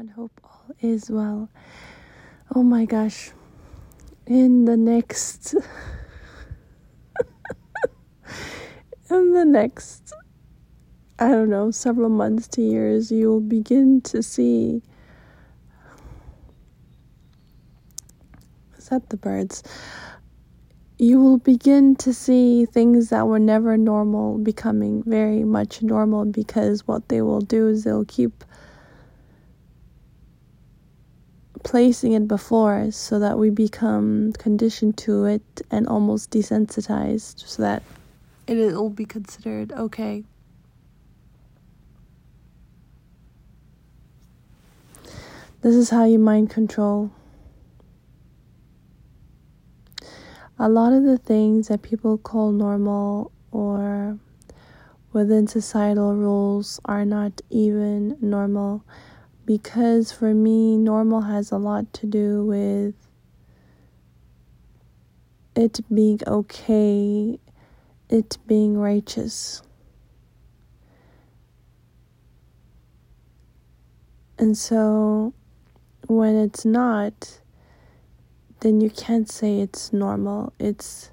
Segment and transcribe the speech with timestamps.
[0.00, 0.14] everyone.
[0.14, 1.50] Hope all is well.
[2.54, 3.32] Oh my gosh.
[4.26, 5.54] In the next
[9.10, 10.12] in the next
[11.18, 14.82] I don't know, several months to years, you'll begin to see
[18.78, 19.62] is that the birds?
[20.98, 26.86] You will begin to see things that were never normal becoming very much normal because
[26.86, 28.44] what they will do is they'll keep
[31.62, 37.62] placing it before us so that we become conditioned to it and almost desensitized so
[37.62, 37.82] that
[38.46, 40.24] it will be considered okay.
[45.62, 47.10] This is how you mind control.
[50.58, 54.18] A lot of the things that people call normal or
[55.12, 58.84] within societal rules are not even normal
[59.50, 62.94] because for me, normal has a lot to do with
[65.56, 67.36] it being okay,
[68.08, 69.60] it being righteous.
[74.38, 75.34] And so
[76.06, 77.40] when it's not,
[78.60, 80.52] then you can't say it's normal.
[80.60, 81.10] It's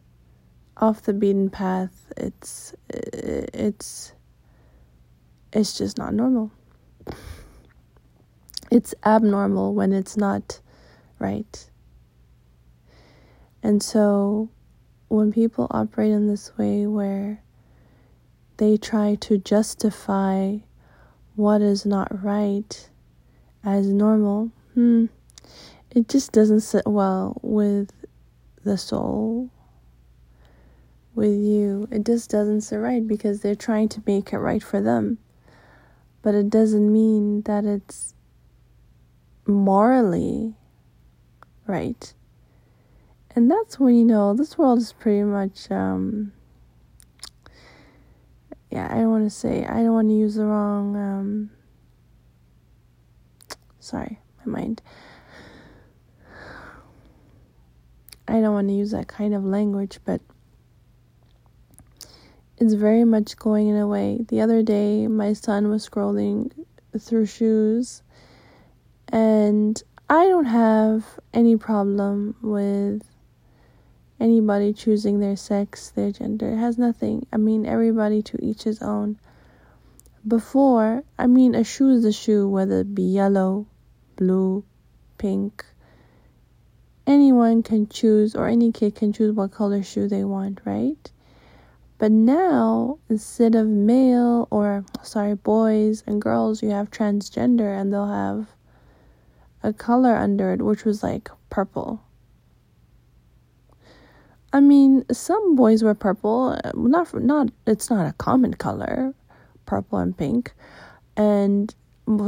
[0.80, 2.14] off the beaten path.
[2.16, 4.14] It's it's
[5.52, 6.52] it's just not normal
[8.72, 10.60] it's abnormal when it's not
[11.20, 11.70] right.
[13.64, 14.50] And so
[15.08, 17.42] when people operate in this way where
[18.58, 20.58] they try to justify
[21.36, 22.90] what is not right
[23.64, 25.06] as normal, hmm,
[25.92, 27.92] it just doesn't sit well with
[28.64, 29.50] the soul,
[31.16, 31.88] with you.
[31.92, 35.18] It just doesn't sit right because they're trying to make it right for them.
[36.22, 38.14] But it doesn't mean that it's
[39.48, 40.56] morally
[41.66, 42.14] right.
[43.36, 46.33] And that's when you know this world is pretty much um
[48.71, 51.52] yeah, I don't want to say I don't want to use the wrong um
[53.80, 54.82] sorry, my mind.
[58.27, 60.20] I don't want to use that kind of language, but
[62.58, 64.26] it's very much going in a way.
[64.27, 66.52] The other day, my son was scrolling
[67.00, 68.02] through shoes
[69.12, 73.04] and I don't have any problem with
[74.20, 76.50] anybody choosing their sex, their gender.
[76.50, 77.28] It has nothing.
[77.32, 79.20] I mean, everybody to each his own.
[80.28, 83.68] Before, I mean, a shoe is a shoe, whether it be yellow,
[84.16, 84.64] blue,
[85.18, 85.66] pink.
[87.06, 91.12] Anyone can choose, or any kid can choose what color shoe they want, right?
[91.98, 98.08] But now, instead of male or, sorry, boys and girls, you have transgender, and they'll
[98.08, 98.48] have
[99.64, 102.02] a color under it, which was like purple.
[104.54, 106.58] I mean, some boys wear purple.
[106.64, 107.50] Uh, not not.
[107.66, 109.14] It's not a common color,
[109.66, 110.54] purple and pink,
[111.16, 111.73] and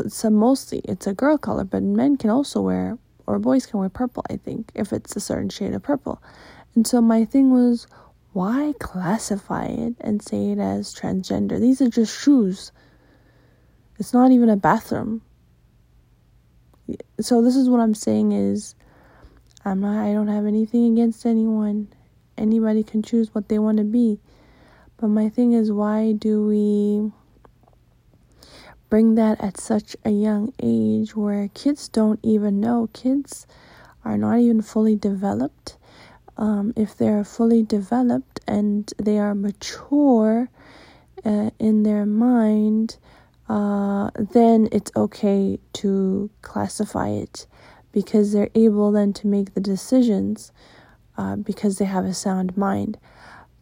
[0.08, 1.64] some mostly it's a girl color.
[1.64, 4.24] But men can also wear, or boys can wear purple.
[4.30, 6.22] I think if it's a certain shade of purple.
[6.76, 7.88] And so my thing was,
[8.34, 11.60] why classify it and say it as transgender?
[11.60, 12.72] These are just shoes.
[13.98, 15.22] It's not even a bathroom
[17.20, 18.76] so this is what I'm saying is
[19.66, 21.90] I'm not I don't have anything against anyone.
[22.38, 24.20] Anybody can choose what they want to be.
[24.98, 27.12] But my thing is why do we
[28.90, 33.46] bring that at such a young age where kids don't even know kids
[34.04, 35.78] are not even fully developed
[36.38, 40.50] um, if they're fully developed and they are mature
[41.24, 42.98] uh, in their mind
[43.50, 47.48] uh, then it's okay to classify it
[47.92, 50.52] because they're able then to make the decisions
[51.18, 52.98] uh, because they have a sound mind.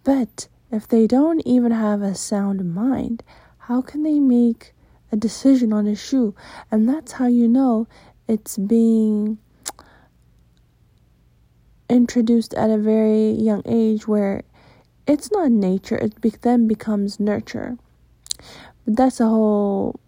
[0.04, 3.24] But if they don't even have a sound mind,
[3.60, 4.74] how can they make
[5.12, 6.36] a decision on a shoe?
[6.70, 7.88] And that's how you know
[8.28, 9.38] it's being
[11.90, 14.44] introduced at a very young age where
[15.08, 17.78] it's not nature, it be- then becomes nurture.
[18.88, 20.00] But that's a whole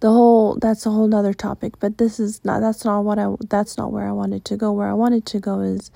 [0.00, 3.26] the whole that's a whole nother topic but this is not that's not what i
[3.50, 4.72] that's not where i wanted to go.
[4.72, 5.90] Where i wanted to go is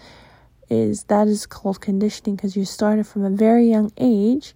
[0.68, 4.54] is that is called conditioning because you started from a very young age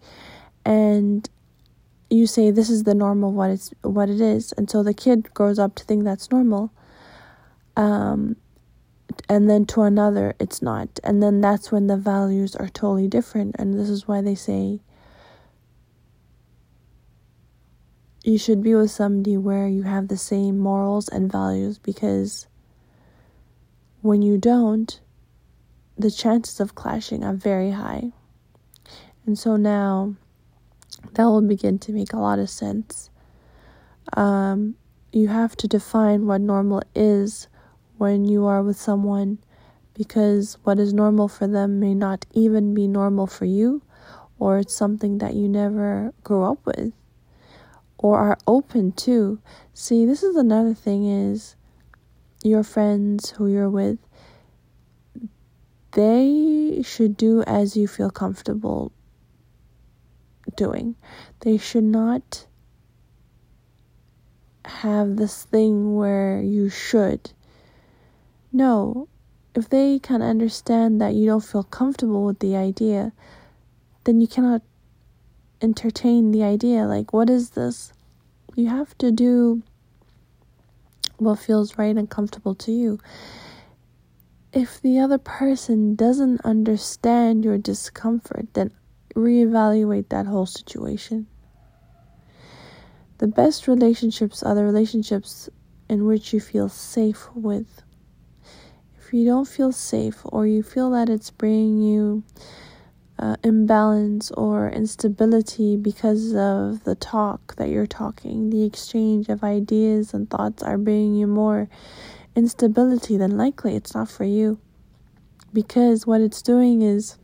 [0.67, 1.31] and
[2.11, 5.33] you say this is the normal what it's what it is and so the kid
[5.33, 6.71] grows up to think that's normal
[7.77, 8.37] um
[9.29, 11.01] and then to another it's not.
[11.03, 14.81] And then that's when the values are totally different and this is why they say
[18.29, 22.47] you should be with somebody where you have the same morals and values because
[24.03, 25.01] when you don't,
[25.97, 28.13] the chances of clashing are very high.
[29.25, 30.15] And so now
[31.15, 33.09] that will begin to make a lot of sense.
[34.13, 34.75] Um,
[35.11, 37.49] you have to define what normal is
[37.97, 39.39] when you are with someone
[39.95, 43.83] because what is normal for them may not even be normal for you,
[44.39, 46.93] or it's something that you never grew up with
[47.99, 49.41] or are open to.
[49.75, 51.57] See, this is another thing is
[52.43, 53.99] your friends who you're with
[55.93, 58.93] they should do as you feel comfortable
[60.57, 60.95] doing.
[61.41, 62.47] They should not
[64.65, 67.31] have this thing where you should.
[68.53, 69.09] No,
[69.55, 73.13] if they can understand that you don't feel comfortable with the idea,
[74.05, 74.63] then you cannot
[75.61, 76.85] entertain the idea.
[76.85, 77.93] Like, what is this?
[78.55, 79.63] You have to do
[81.19, 82.99] what feels right and comfortable to you.
[84.53, 88.73] If the other person doesn't understand your discomfort, then
[89.15, 91.27] reevaluate that whole situation.
[93.19, 95.49] The best relationships are the relationships
[95.89, 97.83] in which you feel safe with.
[98.99, 102.23] If you don't feel safe or you feel that it's bringing you
[103.19, 110.15] uh, imbalance or instability because of the talk that you're talking, the exchange of ideas
[110.15, 111.69] and thoughts are bringing you more
[112.37, 114.59] instability, then likely it's not for you.
[115.53, 117.17] Because what it's doing is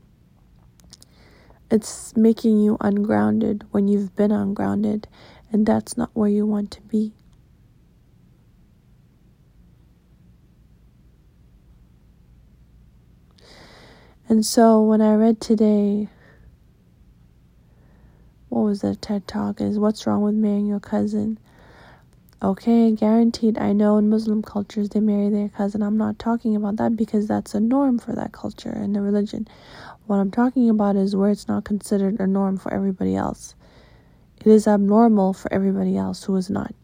[1.70, 5.06] it's making you ungrounded when you've been ungrounded,
[5.52, 7.12] and that's not where you want to be.
[14.26, 16.08] And so when I read today,
[18.48, 19.60] what was that TED talk?
[19.60, 21.38] Is what's wrong with marrying your cousin?
[22.42, 23.58] Okay, guaranteed.
[23.58, 25.82] I know in Muslim cultures they marry their cousin.
[25.82, 29.46] I'm not talking about that because that's a norm for that culture and the religion.
[30.06, 33.54] What I'm talking about is where it's not considered a norm for everybody else.
[34.40, 36.74] It is abnormal for everybody else who is not.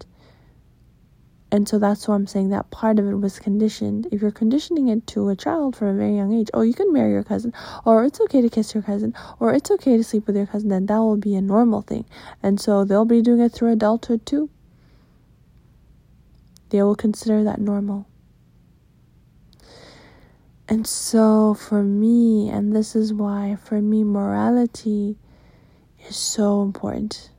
[1.52, 4.06] And so that's why I'm saying that part of it was conditioned.
[4.12, 6.93] If you're conditioning it to a child from a very young age, oh, you can
[6.93, 7.52] marry your cousin,
[7.85, 10.69] or it's okay to kiss your cousin, or it's okay to sleep with your cousin,
[10.69, 12.05] then that will be a normal thing.
[12.41, 14.49] And so they'll be doing it through adulthood too.
[16.69, 18.06] They will consider that normal.
[20.69, 25.17] And so, for me, and this is why, for me, morality
[26.06, 27.31] is so important.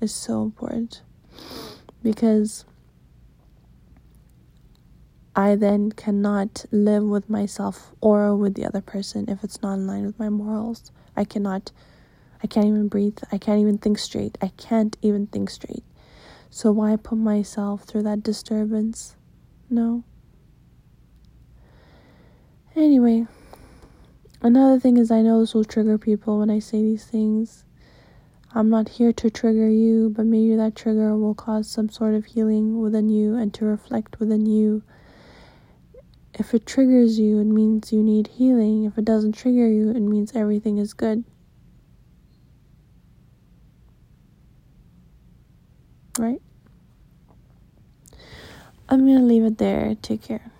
[0.00, 1.02] Is so important
[2.02, 2.64] because
[5.34, 9.86] I then cannot live with myself or with the other person if it's not in
[9.86, 10.92] line with my morals.
[11.16, 11.72] I cannot,
[12.42, 13.18] I can't even breathe.
[13.30, 14.36] I can't even think straight.
[14.42, 15.84] I can't even think straight.
[16.50, 19.16] So, why put myself through that disturbance?
[19.70, 20.04] No.
[22.76, 23.26] Anyway,
[24.42, 27.64] another thing is, I know this will trigger people when I say these things.
[28.54, 32.26] I'm not here to trigger you, but maybe that trigger will cause some sort of
[32.26, 34.82] healing within you and to reflect within you.
[36.34, 38.84] If it triggers you, it means you need healing.
[38.84, 41.24] If it doesn't trigger you, it means everything is good.
[46.18, 46.42] Right?
[48.90, 49.94] I'm going to leave it there.
[50.02, 50.52] Take care.